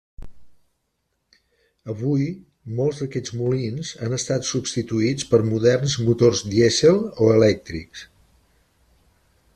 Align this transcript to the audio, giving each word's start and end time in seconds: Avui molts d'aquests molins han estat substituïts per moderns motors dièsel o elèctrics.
Avui 1.93 2.23
molts 2.79 3.03
d'aquests 3.03 3.35
molins 3.41 3.91
han 4.07 4.17
estat 4.19 4.49
substituïts 4.53 5.29
per 5.35 5.41
moderns 5.53 5.99
motors 6.09 6.45
dièsel 6.55 7.01
o 7.03 7.29
elèctrics. 7.39 8.07